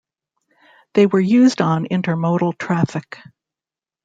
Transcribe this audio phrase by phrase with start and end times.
[0.95, 3.19] They were used on intermodal traffic.